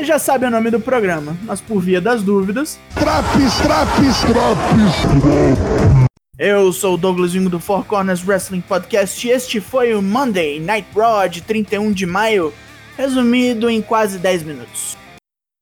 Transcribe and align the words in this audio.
Você 0.00 0.06
já 0.06 0.18
sabe 0.18 0.46
o 0.46 0.50
nome 0.50 0.70
do 0.70 0.80
programa, 0.80 1.36
mas 1.42 1.60
por 1.60 1.78
via 1.78 2.00
das 2.00 2.22
dúvidas. 2.22 2.80
Traps, 2.94 3.58
traps, 3.58 4.20
traps. 4.22 5.92
Eu 6.38 6.72
sou 6.72 6.94
o 6.94 6.96
Douglas 6.96 7.34
Vingo 7.34 7.50
do 7.50 7.60
Four 7.60 7.84
Corners 7.84 8.26
Wrestling 8.26 8.62
Podcast 8.62 9.28
e 9.28 9.30
este 9.30 9.60
foi 9.60 9.92
o 9.92 10.00
Monday 10.00 10.58
Night 10.58 10.88
Raw 10.96 11.28
de 11.28 11.42
31 11.42 11.92
de 11.92 12.06
maio, 12.06 12.50
resumido 12.96 13.68
em 13.68 13.82
quase 13.82 14.18
10 14.18 14.44
minutos. 14.44 14.96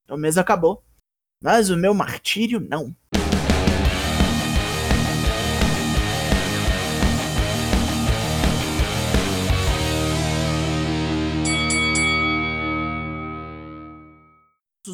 O 0.09 0.16
mês 0.16 0.39
acabou, 0.39 0.84
mas 1.43 1.68
o 1.68 1.77
meu 1.77 1.93
martírio 1.93 2.61
não. 2.61 2.95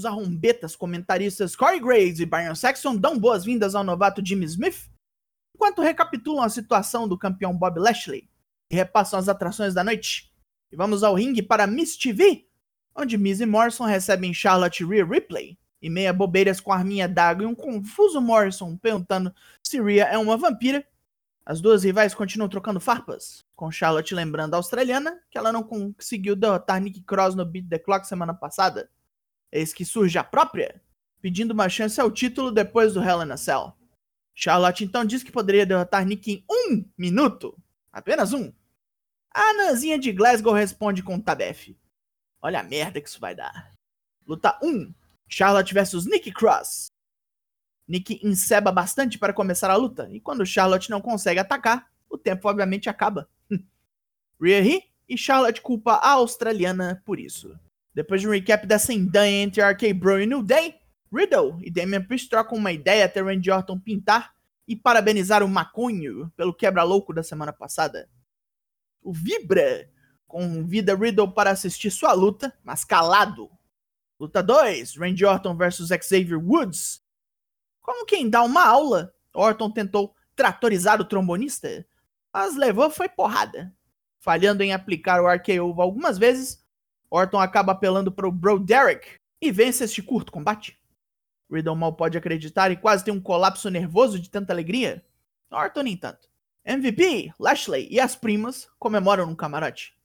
Arrombetas 0.04 0.76
comentaristas 0.76 1.56
Corey 1.56 1.80
Graves 1.80 2.20
e 2.20 2.26
Byron 2.26 2.54
Saxon 2.54 2.96
dão 2.96 3.18
boas-vindas 3.18 3.74
ao 3.74 3.84
novato 3.84 4.24
Jimmy 4.24 4.44
Smith, 4.46 4.90
enquanto 5.54 5.82
recapitulam 5.82 6.44
a 6.44 6.48
situação 6.48 7.06
do 7.06 7.18
campeão 7.18 7.56
Bob 7.56 7.78
Lashley 7.78 8.28
e 8.70 8.74
repassam 8.74 9.18
as 9.18 9.28
atrações 9.28 9.74
da 9.74 9.84
noite. 9.84 10.32
E 10.72 10.76
vamos 10.76 11.02
ao 11.02 11.14
ringue 11.14 11.42
para 11.42 11.66
Miss 11.66 11.96
TV, 11.96 12.46
onde 12.94 13.16
Miz 13.16 13.40
e 13.40 13.46
Morrison 13.46 13.84
recebem 13.84 14.34
Charlotte 14.34 14.84
Rhea 14.84 15.04
Ripley 15.04 15.58
e 15.80 15.90
meia 15.90 16.12
bobeiras 16.12 16.60
com 16.60 16.72
a 16.72 16.76
arminha 16.76 17.08
d'água 17.08 17.44
e 17.44 17.46
um 17.46 17.54
confuso 17.54 18.20
Morrison 18.20 18.76
perguntando 18.76 19.34
se 19.62 19.80
Rhea 19.80 20.04
é 20.04 20.18
uma 20.18 20.36
vampira. 20.36 20.86
As 21.46 21.60
duas 21.60 21.84
rivais 21.84 22.14
continuam 22.14 22.48
trocando 22.48 22.80
farpas, 22.80 23.44
com 23.54 23.70
Charlotte 23.70 24.14
lembrando 24.14 24.54
a 24.54 24.56
australiana 24.56 25.20
que 25.30 25.36
ela 25.36 25.52
não 25.52 25.62
conseguiu 25.62 26.34
derrotar 26.34 26.80
Nick 26.80 27.02
Cross 27.02 27.34
no 27.34 27.44
Beat 27.44 27.68
the 27.68 27.78
Clock 27.78 28.06
semana 28.06 28.32
passada. 28.32 28.88
Eis 29.54 29.72
que 29.72 29.84
surge 29.84 30.18
a 30.18 30.24
própria, 30.24 30.82
pedindo 31.22 31.52
uma 31.52 31.68
chance 31.68 32.00
ao 32.00 32.10
título 32.10 32.50
depois 32.50 32.92
do 32.92 33.00
Hell 33.00 33.22
in 33.22 33.30
a 33.30 33.36
Cell. 33.36 33.72
Charlotte 34.34 34.82
então 34.82 35.04
diz 35.04 35.22
que 35.22 35.30
poderia 35.30 35.64
derrotar 35.64 36.04
Nick 36.04 36.28
em 36.32 36.44
um 36.50 36.84
minuto. 36.98 37.56
Apenas 37.92 38.32
um. 38.32 38.52
A 39.32 39.54
Nanzinha 39.54 39.96
de 39.96 40.10
Glasgow 40.10 40.52
responde 40.52 41.04
com 41.04 41.20
tabef. 41.20 41.78
Olha 42.42 42.58
a 42.58 42.62
merda 42.64 43.00
que 43.00 43.08
isso 43.08 43.20
vai 43.20 43.32
dar. 43.32 43.72
Luta 44.26 44.58
1. 44.60 44.92
Charlotte 45.28 45.72
versus 45.72 46.04
Nick 46.04 46.32
Cross. 46.32 46.88
Nick 47.86 48.18
enceba 48.26 48.72
bastante 48.72 49.20
para 49.20 49.32
começar 49.32 49.70
a 49.70 49.76
luta, 49.76 50.08
e 50.10 50.18
quando 50.18 50.44
Charlotte 50.44 50.90
não 50.90 51.00
consegue 51.00 51.38
atacar, 51.38 51.88
o 52.10 52.18
tempo 52.18 52.48
obviamente 52.48 52.88
acaba. 52.88 53.28
Rhea 54.40 54.60
ri 54.60 54.82
e 55.08 55.16
Charlotte 55.16 55.60
culpa 55.60 55.92
a 55.92 56.10
australiana 56.10 57.00
por 57.04 57.20
isso. 57.20 57.56
Depois 57.94 58.20
de 58.20 58.26
um 58.26 58.32
recap 58.32 58.66
dessa 58.66 58.92
endanha 58.92 59.42
entre 59.42 59.62
RK 59.62 59.92
Bro 59.92 60.20
e 60.20 60.26
New 60.26 60.42
Day, 60.42 60.74
Riddle 61.12 61.58
e 61.62 61.70
Damian 61.70 62.02
Priest 62.02 62.28
trocam 62.28 62.58
uma 62.58 62.72
ideia 62.72 63.04
até 63.04 63.22
Randy 63.22 63.50
Orton 63.50 63.78
pintar 63.78 64.34
e 64.66 64.74
parabenizar 64.74 65.42
o 65.42 65.48
Maconho 65.48 66.30
pelo 66.36 66.52
quebra-louco 66.52 67.14
da 67.14 67.22
semana 67.22 67.52
passada. 67.52 68.08
O 69.00 69.12
Vibra 69.12 69.88
convida 70.26 70.96
Riddle 70.96 71.32
para 71.32 71.50
assistir 71.50 71.90
sua 71.90 72.12
luta, 72.12 72.52
mas 72.64 72.84
calado. 72.84 73.48
Luta 74.18 74.42
2, 74.42 74.96
Randy 74.96 75.24
Orton 75.24 75.56
versus 75.56 75.88
Xavier 75.88 76.38
Woods. 76.38 77.00
Como 77.80 78.06
quem 78.06 78.28
dá 78.28 78.42
uma 78.42 78.64
aula, 78.64 79.14
Orton 79.32 79.70
tentou 79.70 80.16
tratorizar 80.34 81.00
o 81.00 81.04
trombonista, 81.04 81.86
mas 82.32 82.56
levou 82.56 82.90
foi 82.90 83.08
porrada. 83.08 83.72
Falhando 84.18 84.62
em 84.62 84.72
aplicar 84.72 85.20
o 85.20 85.28
RKO 85.28 85.80
algumas 85.80 86.16
vezes, 86.18 86.63
Orton 87.14 87.38
acaba 87.38 87.70
apelando 87.70 88.10
para 88.10 88.26
o 88.26 88.32
Bro 88.32 88.58
Derek 88.58 89.20
e 89.40 89.52
vence 89.52 89.84
este 89.84 90.02
curto 90.02 90.32
combate. 90.32 90.76
Riddle 91.48 91.76
mal 91.76 91.94
pode 91.94 92.18
acreditar 92.18 92.72
e 92.72 92.76
quase 92.76 93.04
tem 93.04 93.14
um 93.14 93.20
colapso 93.20 93.70
nervoso 93.70 94.18
de 94.18 94.28
tanta 94.28 94.52
alegria. 94.52 95.06
Orton, 95.48 95.82
nem 95.82 95.96
tanto. 95.96 96.28
MVP, 96.64 97.32
Lashley 97.38 97.86
e 97.88 98.00
as 98.00 98.16
primas 98.16 98.68
comemoram 98.80 99.26
no 99.26 99.36
camarote. 99.36 99.96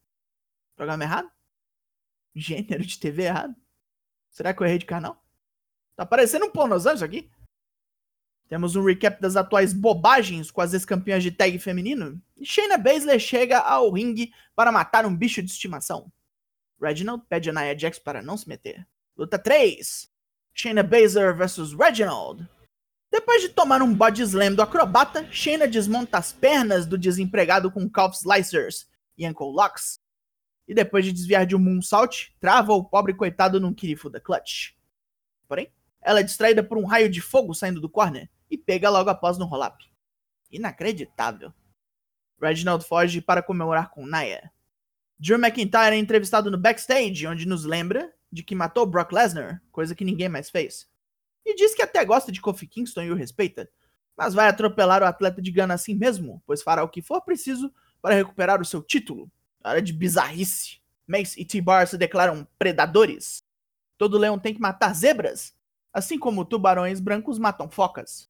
Programa 0.75 1.03
errado? 1.03 1.31
Gênero 2.35 2.85
de 2.85 2.99
TV 2.99 3.23
errado? 3.23 3.55
Será 4.29 4.53
que 4.53 4.61
eu 4.61 4.67
errei 4.67 4.77
de 4.77 4.85
canal? 4.85 5.19
Tá 5.95 6.05
parecendo 6.05 6.45
um 6.45 6.51
pornozão 6.51 6.93
isso 6.93 7.03
aqui? 7.03 7.27
Temos 8.47 8.75
um 8.75 8.85
recap 8.85 9.19
das 9.19 9.35
atuais 9.35 9.73
bobagens 9.73 10.51
com 10.51 10.61
as 10.61 10.73
ex-campeãs 10.75 11.23
de 11.23 11.31
tag 11.31 11.57
feminino. 11.57 12.21
E 12.37 12.45
Shayna 12.45 12.77
Baszler 12.77 13.19
chega 13.19 13.57
ao 13.57 13.89
ringue 13.89 14.31
para 14.55 14.71
matar 14.71 15.07
um 15.07 15.15
bicho 15.15 15.41
de 15.41 15.49
estimação. 15.49 16.11
Reginald 16.81 17.23
pede 17.27 17.49
a 17.49 17.53
Nia 17.53 17.77
Jax 17.77 17.99
para 17.99 18.21
não 18.21 18.37
se 18.37 18.47
meter. 18.47 18.87
Luta 19.17 19.37
3. 19.37 20.09
Shayna 20.53 20.83
Baszler 20.83 21.35
vs 21.35 21.73
Reginald. 21.73 22.47
Depois 23.11 23.41
de 23.41 23.49
tomar 23.49 23.81
um 23.81 23.93
body 23.93 24.21
slam 24.21 24.53
do 24.53 24.61
acrobata, 24.61 25.29
Shayna 25.31 25.67
desmonta 25.67 26.17
as 26.17 26.31
pernas 26.31 26.85
do 26.85 26.97
desempregado 26.97 27.71
com 27.71 27.89
calf 27.89 28.15
slicers 28.15 28.87
e 29.17 29.25
ankle 29.25 29.51
locks. 29.51 29.99
E 30.67 30.73
depois 30.73 31.03
de 31.03 31.11
desviar 31.11 31.45
de 31.45 31.55
um 31.55 31.59
moonsault, 31.59 32.35
trava 32.39 32.73
o 32.73 32.83
pobre 32.83 33.13
coitado 33.13 33.59
num 33.59 33.73
Kirifu 33.73 34.09
da 34.09 34.19
clutch. 34.19 34.73
Porém, 35.47 35.73
ela 36.01 36.19
é 36.19 36.23
distraída 36.23 36.63
por 36.63 36.77
um 36.77 36.85
raio 36.85 37.09
de 37.09 37.19
fogo 37.19 37.53
saindo 37.53 37.81
do 37.81 37.89
corner 37.89 38.29
e 38.49 38.57
pega 38.57 38.89
logo 38.89 39.09
após 39.09 39.37
no 39.37 39.45
roll-up. 39.45 39.83
Inacreditável. 40.51 41.51
Reginald 42.39 42.85
foge 42.85 43.19
para 43.21 43.43
comemorar 43.43 43.89
com 43.89 44.05
Nia. 44.05 44.51
Drew 45.19 45.37
McIntyre 45.37 45.95
é 45.95 45.97
entrevistado 45.97 46.49
no 46.49 46.57
backstage, 46.57 47.27
onde 47.27 47.45
nos 47.45 47.65
lembra 47.65 48.13
de 48.31 48.41
que 48.41 48.55
matou 48.55 48.85
Brock 48.85 49.11
Lesnar, 49.11 49.61
coisa 49.69 49.93
que 49.93 50.05
ninguém 50.05 50.29
mais 50.29 50.49
fez. 50.49 50.87
E 51.45 51.53
diz 51.55 51.75
que 51.75 51.81
até 51.81 52.05
gosta 52.05 52.31
de 52.31 52.39
Kofi 52.39 52.65
Kingston 52.65 53.01
e 53.01 53.11
o 53.11 53.15
respeita, 53.15 53.69
mas 54.15 54.33
vai 54.33 54.47
atropelar 54.47 55.01
o 55.01 55.05
atleta 55.05 55.41
de 55.41 55.51
Gana 55.51 55.73
assim 55.73 55.93
mesmo, 55.93 56.41
pois 56.45 56.61
fará 56.61 56.83
o 56.83 56.89
que 56.89 57.01
for 57.01 57.21
preciso 57.21 57.73
para 58.01 58.15
recuperar 58.15 58.61
o 58.61 58.65
seu 58.65 58.81
título. 58.81 59.29
Hora 59.61 59.81
de 59.81 59.91
bizarrice. 59.91 60.79
Mace 61.05 61.41
e 61.41 61.43
T-Bar 61.43 61.85
se 61.87 61.97
declaram 61.97 62.47
predadores. 62.57 63.43
Todo 63.97 64.17
leão 64.17 64.39
tem 64.39 64.53
que 64.53 64.61
matar 64.61 64.93
zebras, 64.93 65.53
assim 65.91 66.17
como 66.17 66.45
tubarões 66.45 67.01
brancos 67.01 67.37
matam 67.37 67.69
focas. 67.69 68.29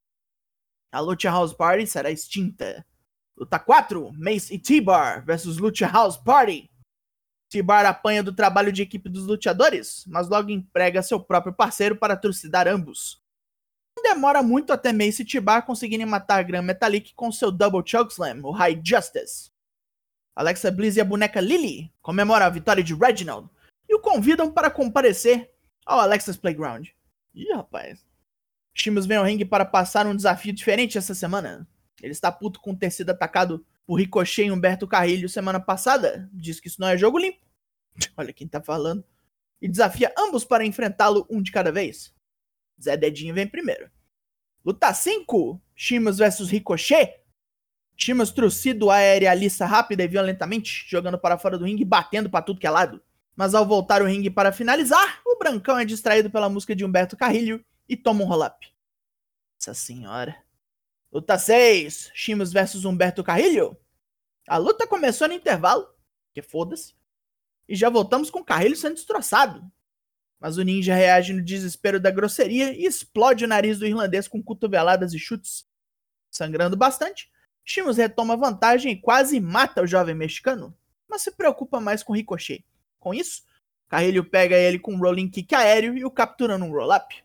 A 0.91 0.99
Lucha 0.99 1.29
House 1.29 1.53
Party 1.53 1.85
será 1.85 2.09
extinta. 2.09 2.83
Luta 3.37 3.59
4, 3.59 4.11
Mace 4.17 4.55
e 4.55 4.57
T-Bar 4.57 5.23
versus 5.23 5.57
Lucha 5.57 5.87
House 5.87 6.17
Party. 6.17 6.69
T-Bar 7.49 7.85
apanha 7.85 8.21
do 8.21 8.31
trabalho 8.31 8.71
de 8.71 8.83
equipe 8.83 9.09
dos 9.09 9.25
lutadores, 9.25 10.05
mas 10.07 10.29
logo 10.29 10.51
emprega 10.51 11.01
seu 11.01 11.19
próprio 11.19 11.53
parceiro 11.53 11.95
para 11.95 12.15
trucidar 12.15 12.67
ambos. 12.67 13.21
Não 13.97 14.03
demora 14.03 14.43
muito 14.43 14.71
até 14.71 14.93
Mace 14.93 15.23
e 15.23 15.25
T-Bar 15.25 15.65
conseguirem 15.65 16.05
matar 16.05 16.43
Gran 16.43 16.61
Metalik 16.61 17.13
com 17.15 17.31
seu 17.31 17.51
Double 17.51 17.83
Chokeslam, 17.85 18.41
o 18.43 18.51
High 18.51 18.81
Justice. 18.83 19.51
Alexa 20.35 20.71
Bliss 20.71 20.95
e 20.95 21.01
a 21.01 21.05
boneca 21.05 21.41
Lily 21.41 21.91
comemoram 22.01 22.45
a 22.45 22.49
vitória 22.49 22.83
de 22.83 22.93
Reginald 22.93 23.49
e 23.89 23.95
o 23.95 23.99
convidam 23.99 24.51
para 24.51 24.69
comparecer 24.69 25.51
ao 25.85 25.99
Alexa's 25.99 26.37
Playground. 26.37 26.87
Ih, 27.33 27.51
rapaz. 27.53 28.05
Shimus 28.73 29.05
vem 29.05 29.17
ao 29.17 29.25
ringue 29.25 29.43
para 29.43 29.65
passar 29.65 30.07
um 30.07 30.15
desafio 30.15 30.53
diferente 30.53 30.97
essa 30.97 31.13
semana. 31.13 31.67
Ele 32.01 32.11
está 32.11 32.31
puto 32.31 32.61
com 32.61 32.75
ter 32.75 32.91
sido 32.91 33.09
atacado 33.09 33.65
por 33.89 33.95
Ricochet 33.95 34.45
e 34.45 34.51
Humberto 34.51 34.87
Carrilho 34.87 35.27
semana 35.27 35.59
passada. 35.59 36.29
Diz 36.31 36.59
que 36.59 36.67
isso 36.67 36.79
não 36.79 36.89
é 36.89 36.95
jogo 36.95 37.17
limpo. 37.17 37.39
Olha 38.15 38.31
quem 38.31 38.47
tá 38.47 38.61
falando. 38.61 39.03
E 39.59 39.67
desafia 39.67 40.13
ambos 40.15 40.45
para 40.45 40.63
enfrentá-lo 40.63 41.25
um 41.27 41.41
de 41.41 41.51
cada 41.51 41.71
vez. 41.71 42.13
Zé 42.79 42.95
Dedinho 42.95 43.33
vem 43.33 43.47
primeiro. 43.47 43.89
Luta 44.63 44.93
5. 44.93 45.59
Shimas 45.75 46.19
versus 46.19 46.51
Ricochet. 46.51 47.15
Shimas 47.97 48.29
trucido 48.29 48.91
aérealista 48.91 49.65
rápida 49.65 50.03
e 50.03 50.07
violentamente, 50.07 50.85
jogando 50.87 51.17
para 51.17 51.39
fora 51.39 51.57
do 51.57 51.65
ringue 51.65 51.81
e 51.81 51.85
batendo 51.85 52.29
para 52.29 52.43
tudo 52.43 52.59
que 52.59 52.67
é 52.67 52.69
lado. 52.69 53.01
Mas 53.35 53.55
ao 53.55 53.65
voltar 53.65 54.03
o 54.03 54.05
ringue 54.05 54.29
para 54.29 54.51
finalizar, 54.51 55.19
o 55.25 55.35
Brancão 55.39 55.79
é 55.79 55.83
distraído 55.83 56.29
pela 56.29 56.47
música 56.47 56.75
de 56.75 56.85
Humberto 56.85 57.17
Carrilho 57.17 57.65
e 57.87 57.97
toma 57.97 58.23
um 58.23 58.27
roll-up. 58.27 58.67
Nossa 59.57 59.73
senhora. 59.73 60.37
Luta 61.11 61.39
6, 61.39 62.11
Shimas 62.13 62.53
versus 62.53 62.85
Humberto 62.85 63.23
Carrilho. 63.23 63.75
A 64.47 64.57
luta 64.57 64.85
começou 64.85 65.27
no 65.27 65.33
intervalo, 65.33 65.87
que 66.33 66.41
foda-se, 66.41 66.93
e 67.67 67.75
já 67.75 67.89
voltamos 67.89 68.29
com 68.29 68.39
o 68.39 68.45
Carrilho 68.45 68.75
sendo 68.75 68.93
destroçado. 68.93 69.71
Mas 70.39 70.57
o 70.57 70.61
ninja 70.61 70.93
reage 70.93 71.33
no 71.33 71.43
desespero 71.43 71.99
da 71.99 72.11
grosseria 72.11 72.73
e 72.73 72.85
explode 72.85 73.43
o 73.43 73.47
nariz 73.47 73.79
do 73.79 73.87
irlandês 73.87 74.27
com 74.27 74.41
cotoveladas 74.41 75.13
e 75.13 75.19
chutes. 75.19 75.67
Sangrando 76.29 76.77
bastante, 76.77 77.29
Shimas 77.65 77.97
retoma 77.97 78.37
vantagem 78.37 78.93
e 78.93 79.01
quase 79.01 79.39
mata 79.39 79.81
o 79.81 79.87
jovem 79.87 80.15
mexicano, 80.15 80.77
mas 81.07 81.23
se 81.23 81.31
preocupa 81.31 81.79
mais 81.79 82.03
com 82.03 82.13
Ricochet. 82.13 82.63
Com 82.99 83.13
isso, 83.13 83.43
Carrilho 83.87 84.23
pega 84.23 84.55
ele 84.55 84.77
com 84.77 84.93
um 84.93 84.99
rolling 84.99 85.29
kick 85.29 85.53
aéreo 85.55 85.97
e 85.97 86.05
o 86.05 86.11
captura 86.11 86.57
num 86.57 86.71
roll-up. 86.71 87.23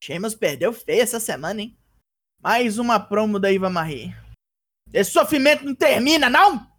Sheamus 0.00 0.34
perdeu 0.34 0.72
feio 0.72 1.02
essa 1.02 1.20
semana, 1.20 1.60
hein? 1.60 1.77
Mais 2.40 2.78
uma 2.78 3.00
promo 3.00 3.40
da 3.40 3.50
Iva 3.50 3.68
Marie. 3.68 4.14
Esse 4.92 5.10
sofrimento 5.10 5.64
não 5.64 5.74
termina, 5.74 6.30
não? 6.30 6.70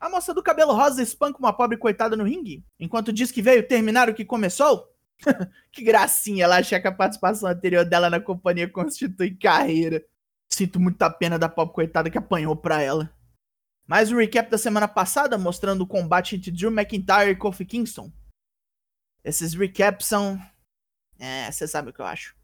A 0.00 0.08
moça 0.08 0.32
do 0.32 0.42
cabelo 0.42 0.72
rosa 0.72 1.02
espanca 1.02 1.38
uma 1.38 1.52
pobre 1.52 1.76
coitada 1.76 2.16
no 2.16 2.24
ringue, 2.24 2.64
enquanto 2.78 3.12
diz 3.12 3.30
que 3.30 3.42
veio 3.42 3.68
terminar 3.68 4.08
o 4.08 4.14
que 4.14 4.24
começou. 4.24 4.88
que 5.70 5.84
gracinha 5.84 6.44
ela 6.44 6.56
achar 6.56 6.80
que 6.80 6.88
a 6.88 6.92
participação 6.92 7.46
anterior 7.50 7.84
dela 7.84 8.08
na 8.08 8.18
companhia 8.18 8.66
constitui 8.66 9.36
carreira. 9.36 10.02
Sinto 10.50 10.80
muita 10.80 11.10
pena 11.10 11.38
da 11.38 11.48
pobre 11.48 11.74
coitada 11.74 12.08
que 12.08 12.16
apanhou 12.16 12.56
pra 12.56 12.80
ela. 12.80 13.14
Mais 13.86 14.10
um 14.10 14.16
recap 14.16 14.50
da 14.50 14.56
semana 14.56 14.88
passada, 14.88 15.36
mostrando 15.36 15.82
o 15.82 15.86
combate 15.86 16.36
entre 16.36 16.50
Drew 16.50 16.70
McIntyre 16.70 17.30
e 17.32 17.36
Kofi 17.36 17.66
Kingston. 17.66 18.10
Esses 19.22 19.52
recaps 19.52 20.06
são. 20.06 20.40
É, 21.18 21.52
você 21.52 21.68
sabe 21.68 21.90
o 21.90 21.92
que 21.92 22.00
eu 22.00 22.06
acho. 22.06 22.39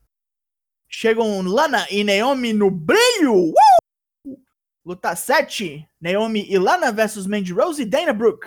Chegam 0.88 1.42
Lana 1.42 1.86
e 1.90 2.04
Naomi 2.04 2.52
no 2.52 2.70
brilho! 2.70 3.50
Uh! 3.50 4.36
Luta 4.84 5.16
7: 5.16 5.88
Naomi 6.00 6.46
e 6.48 6.58
Lana 6.58 6.92
versus 6.92 7.26
Mandy 7.26 7.52
Rose 7.52 7.82
e 7.82 7.84
Dana 7.84 8.12
Brooke. 8.12 8.46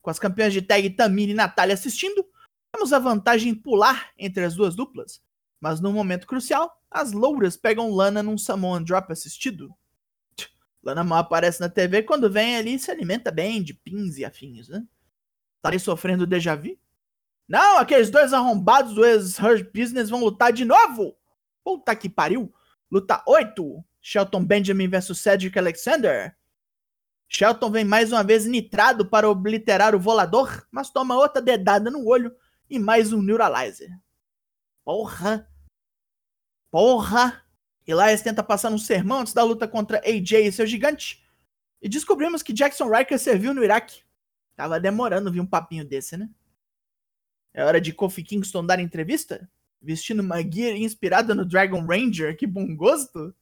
Com 0.00 0.10
as 0.10 0.18
campeãs 0.18 0.52
de 0.52 0.62
tag 0.62 0.88
Tamina 0.90 1.32
e 1.32 1.34
Natália 1.34 1.74
assistindo, 1.74 2.24
temos 2.72 2.92
a 2.92 2.98
vantagem 2.98 3.52
em 3.52 3.54
pular 3.54 4.10
entre 4.16 4.44
as 4.44 4.54
duas 4.54 4.74
duplas. 4.74 5.20
Mas 5.60 5.80
no 5.80 5.92
momento 5.92 6.26
crucial, 6.26 6.72
as 6.90 7.12
louras 7.12 7.56
pegam 7.56 7.90
Lana 7.90 8.22
num 8.22 8.38
Samoan 8.38 8.82
Drop 8.82 9.12
assistido. 9.12 9.74
Lana 10.82 11.04
mal 11.04 11.18
aparece 11.18 11.60
na 11.60 11.68
TV 11.68 12.02
quando 12.02 12.30
vem 12.30 12.56
ali 12.56 12.74
e 12.74 12.78
se 12.78 12.90
alimenta 12.90 13.30
bem 13.30 13.62
de 13.62 13.74
pins 13.74 14.16
e 14.16 14.24
afins, 14.24 14.68
né? 14.68 14.82
Tá 15.60 15.68
ali 15.68 15.78
sofrendo 15.78 16.26
déjà 16.26 16.54
vu? 16.54 16.78
Não, 17.46 17.78
aqueles 17.78 18.08
dois 18.08 18.32
arrombados 18.32 18.94
do 18.94 19.04
ex-Hurt 19.04 19.70
Business 19.74 20.08
vão 20.08 20.20
lutar 20.20 20.52
de 20.52 20.64
novo! 20.64 21.19
Puta 21.70 21.94
que 21.94 22.08
pariu! 22.08 22.52
Luta 22.90 23.22
8: 23.24 23.84
Shelton 24.00 24.44
Benjamin 24.44 24.88
vs 24.88 25.16
Cedric 25.16 25.56
Alexander. 25.56 26.36
Shelton 27.28 27.70
vem 27.70 27.84
mais 27.84 28.10
uma 28.10 28.24
vez 28.24 28.44
nitrado 28.44 29.08
para 29.08 29.30
obliterar 29.30 29.94
o 29.94 30.00
volador, 30.00 30.66
mas 30.72 30.90
toma 30.90 31.14
outra 31.14 31.40
dedada 31.40 31.88
no 31.88 32.08
olho 32.08 32.34
e 32.68 32.76
mais 32.76 33.12
um 33.12 33.22
Neuralizer. 33.22 33.88
Porra! 34.84 35.48
Porra! 36.72 37.40
Elias 37.86 38.20
tenta 38.20 38.42
passar 38.42 38.72
um 38.72 38.78
sermão 38.78 39.20
antes 39.20 39.32
da 39.32 39.44
luta 39.44 39.68
contra 39.68 39.98
AJ 39.98 40.48
e 40.48 40.52
seu 40.52 40.66
gigante. 40.66 41.24
E 41.80 41.88
descobrimos 41.88 42.42
que 42.42 42.52
Jackson 42.52 42.90
Riker 42.90 43.16
serviu 43.16 43.54
no 43.54 43.62
Iraque. 43.62 44.02
Tava 44.56 44.80
demorando 44.80 45.30
vir 45.30 45.40
um 45.40 45.46
papinho 45.46 45.84
desse, 45.84 46.16
né? 46.16 46.28
É 47.54 47.64
hora 47.64 47.80
de 47.80 47.92
Kofi 47.92 48.24
Kingston 48.24 48.66
dar 48.66 48.80
entrevista? 48.80 49.48
Vestindo 49.80 50.20
uma 50.20 50.42
gear 50.42 50.76
inspirada 50.76 51.34
no 51.34 51.44
Dragon 51.44 51.84
Ranger, 51.86 52.36
que 52.36 52.46
bom 52.46 52.74
gosto! 52.74 53.34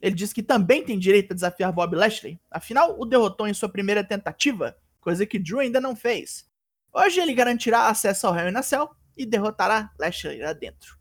Ele 0.00 0.14
diz 0.14 0.32
que 0.32 0.42
também 0.42 0.84
tem 0.84 0.98
direito 0.98 1.32
a 1.32 1.34
desafiar 1.34 1.72
Bob 1.72 1.94
Lashley. 1.94 2.40
Afinal, 2.50 2.98
o 2.98 3.04
derrotou 3.04 3.46
em 3.46 3.54
sua 3.54 3.68
primeira 3.68 4.04
tentativa, 4.04 4.76
coisa 5.00 5.26
que 5.26 5.38
Drew 5.38 5.60
ainda 5.60 5.80
não 5.80 5.94
fez. 5.94 6.48
Hoje 6.92 7.20
ele 7.20 7.34
garantirá 7.34 7.88
acesso 7.88 8.26
ao 8.26 8.36
Hell 8.36 8.50
in 8.50 8.56
a 8.56 8.62
Cell 8.62 8.90
e 9.16 9.26
derrotará 9.26 9.92
Lashley 9.98 10.40
lá 10.40 10.52
dentro. 10.52 10.98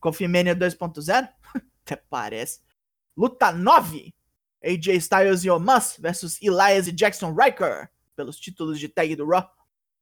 Kofi 0.00 0.26
Mania 0.26 0.56
2.0? 0.56 1.28
Até 1.84 1.96
parece. 1.96 2.60
Luta 3.16 3.52
9. 3.52 4.14
AJ 4.64 4.88
Styles 4.96 5.44
e 5.44 5.50
Omos 5.50 5.96
versus 5.98 6.40
Elias 6.40 6.86
e 6.86 6.92
Jackson 6.92 7.34
Riker 7.34 7.90
pelos 8.14 8.38
títulos 8.38 8.78
de 8.78 8.88
tag 8.88 9.14
do 9.16 9.26
Raw. 9.26 9.50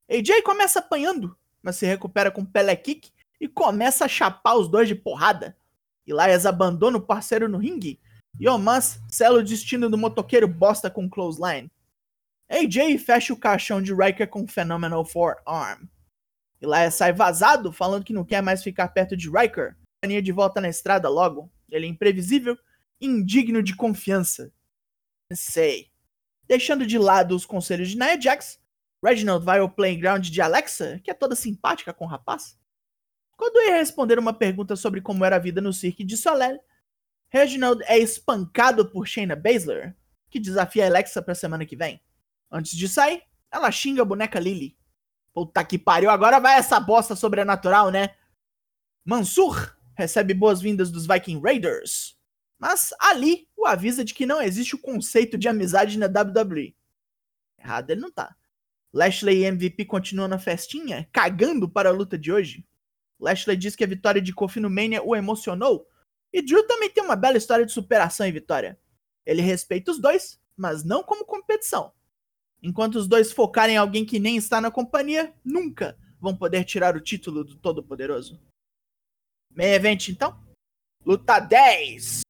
AJ 0.09 0.43
começa 0.43 0.81
apanhando, 0.81 1.37
mas 1.63 1.77
se 1.77 1.87
recupera 1.87 2.31
com 2.31 2.45
Pele 2.45 2.75
Kick 2.77 3.11
e 3.41 3.49
começa 3.49 4.05
a 4.05 4.09
chapar 4.09 4.57
os 4.57 4.69
dois 4.69 4.87
de 4.87 4.95
porrada. 4.95 5.57
Elias 6.07 6.45
abandona 6.45 6.99
o 6.99 7.07
parceiro 7.07 7.49
no 7.49 7.59
ringue 7.59 8.01
e 8.39 8.49
Omos 8.49 9.01
sela 9.09 9.39
o 9.39 9.43
destino 9.43 9.89
do 9.89 9.99
motoqueiro 9.99 10.47
bosta 10.47 10.91
com 10.91 11.09
Clothesline. 11.09 11.71
AJ 12.49 12.99
fecha 12.99 13.33
o 13.33 13.39
caixão 13.39 13.81
de 13.81 13.95
Riker 13.95 14.29
com 14.29 14.47
Phenomenal 14.47 15.05
Forearm. 15.05 15.85
Elias 16.61 16.95
sai 16.95 17.13
vazado, 17.13 17.73
falando 17.73 18.05
que 18.05 18.13
não 18.13 18.25
quer 18.25 18.43
mais 18.43 18.63
ficar 18.63 18.89
perto 18.89 19.17
de 19.17 19.31
Riker. 19.31 19.77
Mania 20.05 20.21
de 20.21 20.33
volta 20.33 20.61
na 20.61 20.69
estrada 20.69 21.09
logo. 21.09 21.51
Ele 21.71 21.87
é 21.87 21.89
imprevisível 21.89 22.59
indigno 23.01 23.63
de 23.63 23.75
confiança. 23.75 24.53
Sei. 25.33 25.91
Deixando 26.47 26.87
de 26.87 26.99
lado 26.99 27.35
os 27.35 27.47
conselhos 27.47 27.89
de 27.89 27.97
Nia 27.97 28.21
Jax, 28.21 28.61
Reginald 29.03 29.45
vai 29.45 29.61
ao 29.61 29.71
playground 29.71 30.27
de 30.29 30.41
Alexa, 30.43 31.01
que 31.03 31.11
é 31.11 31.15
toda 31.15 31.37
simpática 31.37 31.95
com 31.95 32.05
o 32.05 32.09
rapaz. 32.09 32.59
Quando 33.41 33.59
ia 33.63 33.79
responder 33.79 34.19
uma 34.19 34.35
pergunta 34.35 34.77
sobre 34.77 35.01
como 35.01 35.25
era 35.25 35.37
a 35.37 35.39
vida 35.39 35.63
no 35.63 35.73
Cirque 35.73 36.05
de 36.05 36.15
Soleil, 36.15 36.61
Reginald 37.31 37.83
é 37.87 37.97
espancado 37.97 38.91
por 38.91 39.09
Shayna 39.09 39.35
Baszler, 39.35 39.97
que 40.29 40.39
desafia 40.39 40.85
Alexa 40.85 41.23
pra 41.23 41.35
semana 41.35 41.65
que 41.65 41.75
vem. 41.75 42.03
Antes 42.51 42.77
de 42.77 42.87
sair, 42.87 43.23
ela 43.51 43.73
xinga 43.73 44.03
a 44.03 44.05
boneca 44.05 44.39
Lily. 44.39 44.77
Puta 45.33 45.65
que 45.65 45.79
pariu, 45.79 46.11
agora 46.11 46.39
vai 46.39 46.59
essa 46.59 46.79
bosta 46.79 47.17
sobrenatural, 47.17 47.91
né? 47.91 48.15
Mansur 49.07 49.75
recebe 49.95 50.35
boas-vindas 50.35 50.91
dos 50.91 51.07
Viking 51.07 51.41
Raiders, 51.41 52.19
mas 52.59 52.93
Ali 53.01 53.49
o 53.57 53.65
avisa 53.65 54.05
de 54.05 54.13
que 54.13 54.27
não 54.27 54.43
existe 54.43 54.75
o 54.75 54.79
conceito 54.79 55.39
de 55.39 55.49
amizade 55.49 55.99
na 55.99 56.09
WWE. 56.09 56.77
Errado 57.59 57.89
ele 57.89 58.03
não 58.03 58.11
tá. 58.11 58.37
Lashley 58.93 59.39
e 59.39 59.47
MVP 59.47 59.87
continuam 59.87 60.29
na 60.29 60.39
festinha, 60.39 61.09
cagando 61.11 61.67
para 61.67 61.89
a 61.89 61.93
luta 61.93 62.19
de 62.19 62.31
hoje. 62.31 62.67
Lashley 63.21 63.57
diz 63.57 63.77
que 63.77 63.85
a 63.85 63.87
vitória 63.87 64.21
de 64.21 64.33
Kofi 64.33 64.61
no 64.61 64.71
Mania 64.71 65.03
o 65.03 65.15
emocionou, 65.15 65.87
e 66.33 66.41
Drew 66.41 66.67
também 66.67 66.91
tem 66.91 67.03
uma 67.03 67.17
bela 67.17 67.37
história 67.37 67.67
de 67.67 67.73
superação 67.73 68.27
e 68.27 68.33
vitória. 68.33 68.79
Ele 69.27 69.43
respeita 69.43 69.91
os 69.91 69.99
dois, 69.99 70.41
mas 70.57 70.85
não 70.85 71.03
como 71.03 71.25
competição. 71.25 71.93
Enquanto 72.63 72.97
os 72.97 73.09
dois 73.09 73.33
focarem 73.33 73.75
em 73.75 73.79
alguém 73.79 74.05
que 74.05 74.19
nem 74.19 74.37
está 74.37 74.61
na 74.61 74.71
companhia, 74.71 75.35
nunca 75.45 75.99
vão 76.21 76.37
poder 76.37 76.65
tirar 76.65 76.97
o 76.97 77.01
título 77.01 77.43
do 77.43 77.57
Todo-Poderoso. 77.57 78.41
Main 79.51 79.73
Event, 79.73 80.09
então? 80.09 80.39
Luta 81.05 81.41
10. 81.41 82.21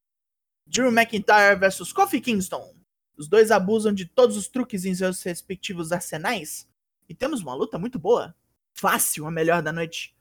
Drew 0.67 0.89
McIntyre 0.89 1.59
versus 1.59 1.93
Kofi 1.93 2.21
Kingston. 2.21 2.75
Os 3.17 3.29
dois 3.29 3.51
abusam 3.51 3.93
de 3.93 4.07
todos 4.07 4.37
os 4.37 4.49
truques 4.49 4.85
em 4.85 4.95
seus 4.95 5.23
respectivos 5.23 5.93
arsenais. 5.93 6.69
E 7.09 7.15
temos 7.15 7.43
uma 7.43 7.55
luta 7.55 7.79
muito 7.79 7.99
boa. 7.99 8.35
Fácil, 8.73 9.27
a 9.27 9.31
melhor 9.31 9.63
da 9.63 9.73
noite. 9.73 10.15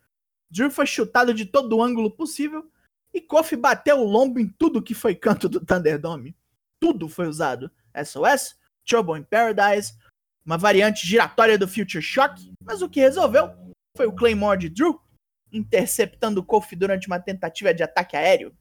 Drew 0.49 0.71
foi 0.71 0.85
chutado 0.85 1.33
de 1.33 1.45
todo 1.45 1.81
ângulo 1.81 2.09
possível. 2.09 2.69
E 3.13 3.21
Kofi 3.21 3.55
bateu 3.55 3.99
o 3.99 4.03
lombo 4.03 4.39
em 4.39 4.47
tudo 4.47 4.81
que 4.81 4.93
foi 4.93 5.15
canto 5.15 5.49
do 5.49 5.63
Thunderdome. 5.63 6.35
Tudo 6.79 7.09
foi 7.09 7.27
usado. 7.27 7.71
SOS, 7.95 8.55
Trouble 8.85 9.19
in 9.19 9.23
Paradise, 9.23 9.93
uma 10.45 10.57
variante 10.57 11.05
giratória 11.05 11.57
do 11.57 11.67
Future 11.67 12.01
Shock, 12.01 12.51
mas 12.63 12.81
o 12.81 12.89
que 12.89 12.99
resolveu 12.99 13.51
foi 13.95 14.07
o 14.07 14.15
Claymore 14.15 14.59
de 14.59 14.69
Drew, 14.69 14.99
interceptando 15.51 16.44
Kofi 16.44 16.75
durante 16.75 17.07
uma 17.07 17.19
tentativa 17.19 17.73
de 17.73 17.83
ataque 17.83 18.15
aéreo. 18.15 18.56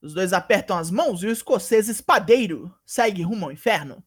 Os 0.00 0.14
dois 0.14 0.32
apertam 0.32 0.78
as 0.78 0.90
mãos 0.90 1.22
e 1.22 1.26
o 1.26 1.30
escocês 1.30 1.88
espadeiro 1.88 2.72
segue 2.86 3.22
rumo 3.22 3.46
ao 3.46 3.52
inferno. 3.52 4.02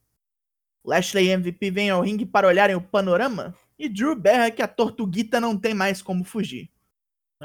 Lashley 0.85 1.27
e 1.27 1.31
MVP 1.31 1.69
vêm 1.69 1.89
ao 1.89 2.01
ringue 2.01 2.25
para 2.25 2.47
olharem 2.47 2.75
o 2.75 2.81
panorama 2.81 3.53
e 3.77 3.89
Drew 3.89 4.15
berra 4.15 4.49
que 4.49 4.61
a 4.61 4.67
tortuguita 4.67 5.39
não 5.39 5.57
tem 5.57 5.73
mais 5.73 6.01
como 6.01 6.23
fugir. 6.23 6.71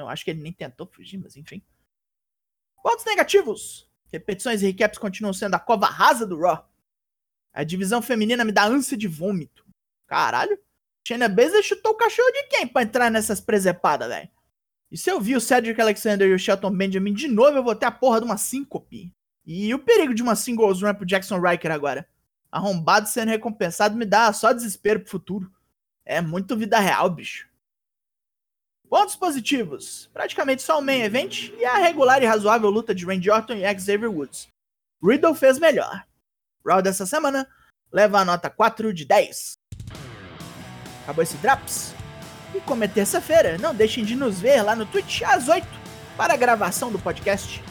Eu 0.01 0.09
acho 0.09 0.25
que 0.25 0.31
ele 0.31 0.43
nem 0.43 0.53
tentou 0.53 0.87
fugir, 0.87 1.19
mas 1.19 1.37
enfim. 1.37 1.63
Pontos 2.83 3.05
negativos. 3.05 3.89
Repetições 4.13 4.63
e 4.63 4.67
recaps 4.67 4.99
continuam 4.99 5.33
sendo 5.33 5.55
a 5.55 5.59
cova 5.59 5.87
rasa 5.87 6.27
do 6.27 6.39
Raw. 6.39 6.69
A 7.53 7.65
divisão 7.65 8.01
feminina 8.01 8.45
me 8.45 8.53
dá 8.53 8.65
ânsia 8.65 8.97
de 8.97 9.09
vômito. 9.09 9.65
Caralho. 10.07 10.59
Shayna 11.07 11.29
Baszler 11.29 11.63
chutou 11.63 11.93
o 11.93 11.97
cachorro 11.97 12.31
de 12.33 12.45
quem 12.49 12.67
pra 12.67 12.83
entrar 12.83 13.11
nessas 13.11 13.41
presepadas, 13.41 14.09
velho? 14.09 14.29
E 14.91 14.97
se 14.97 15.11
eu 15.11 15.21
vi 15.21 15.35
o 15.35 15.41
Cedric 15.41 15.81
Alexander 15.81 16.29
e 16.29 16.35
o 16.35 16.39
Shelton 16.39 16.71
Benjamin 16.71 17.13
de 17.13 17.29
novo, 17.29 17.57
eu 17.57 17.65
vou 17.65 17.75
ter 17.75 17.87
a 17.87 17.91
porra 17.91 18.21
de 18.21 18.27
uma 18.27 18.37
síncope. 18.37 19.13
E 19.45 19.73
o 19.75 19.79
perigo 19.79 20.15
de 20.15 20.23
uma 20.23 20.35
singles 20.35 20.83
run 20.83 20.95
pro 20.95 21.07
Jackson 21.07 21.41
Riker 21.41 21.71
agora. 21.71 22.09
Arrombado 22.51 23.09
sendo 23.09 23.29
recompensado 23.29 23.97
me 23.97 24.05
dá 24.05 24.33
só 24.33 24.53
desespero 24.53 25.01
pro 25.01 25.11
futuro. 25.11 25.53
É 26.05 26.21
muito 26.21 26.57
vida 26.57 26.79
real, 26.79 27.11
bicho. 27.11 27.49
Pontos 28.89 29.17
positivos. 29.17 30.09
Praticamente 30.13 30.63
só 30.63 30.79
o 30.79 30.83
main 30.83 31.03
event 31.03 31.51
e 31.59 31.65
a 31.65 31.77
regular 31.77 32.23
e 32.23 32.27
razoável 32.27 32.71
luta 32.71 32.95
de 32.95 33.05
Randy 33.05 33.31
Orton 33.31 33.55
e 33.55 33.79
Xavier 33.79 34.11
Woods. 34.11 34.49
Riddle 35.03 35.35
fez 35.35 35.59
melhor. 35.59 36.05
Raw 36.67 36.81
dessa 36.81 37.05
semana 37.05 37.47
leva 37.93 38.21
a 38.21 38.25
nota 38.25 38.49
4 38.49 38.93
de 38.93 39.05
10. 39.05 39.59
Acabou 41.03 41.23
esse 41.23 41.37
Drops? 41.39 41.95
E 42.55 42.61
como 42.61 42.85
é 42.85 42.89
terça-feira, 42.89 43.59
não 43.59 43.75
deixem 43.75 44.05
de 44.05 44.15
nos 44.17 44.41
ver 44.41 44.63
lá 44.63 44.75
no 44.75 44.87
Twitch 44.87 45.23
às 45.23 45.49
8 45.49 45.67
para 46.17 46.35
a 46.35 46.37
gravação 46.37 46.91
do 46.91 46.99
podcast. 46.99 47.63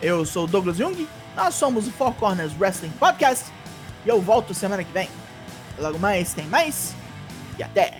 Eu 0.00 0.24
sou 0.24 0.44
o 0.44 0.48
Douglas 0.48 0.78
Jung, 0.78 1.06
nós 1.36 1.54
somos 1.54 1.86
o 1.86 1.92
Four 1.92 2.14
Corners 2.14 2.52
Wrestling 2.58 2.92
Podcast 2.92 3.52
e 4.04 4.08
eu 4.08 4.20
volto 4.20 4.54
semana 4.54 4.82
que 4.82 4.92
vem. 4.92 5.08
Logo 5.78 5.98
mais 5.98 6.32
tem 6.34 6.46
mais 6.46 6.94
e 7.58 7.62
até! 7.62 7.99